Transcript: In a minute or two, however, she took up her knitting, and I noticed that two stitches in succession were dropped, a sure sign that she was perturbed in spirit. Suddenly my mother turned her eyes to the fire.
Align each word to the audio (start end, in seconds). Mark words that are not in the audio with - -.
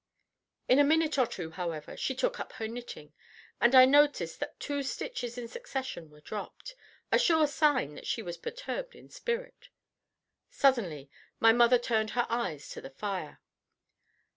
In 0.67 0.79
a 0.79 0.83
minute 0.83 1.19
or 1.19 1.27
two, 1.27 1.51
however, 1.51 1.95
she 1.95 2.15
took 2.15 2.39
up 2.39 2.53
her 2.53 2.67
knitting, 2.67 3.13
and 3.61 3.75
I 3.75 3.85
noticed 3.85 4.39
that 4.39 4.59
two 4.59 4.81
stitches 4.81 5.37
in 5.37 5.47
succession 5.47 6.09
were 6.09 6.21
dropped, 6.21 6.73
a 7.11 7.19
sure 7.19 7.45
sign 7.45 7.93
that 7.93 8.07
she 8.07 8.23
was 8.23 8.37
perturbed 8.37 8.95
in 8.95 9.09
spirit. 9.11 9.69
Suddenly 10.49 11.11
my 11.39 11.51
mother 11.53 11.77
turned 11.77 12.09
her 12.17 12.25
eyes 12.31 12.67
to 12.69 12.81
the 12.81 12.89
fire. 12.89 13.41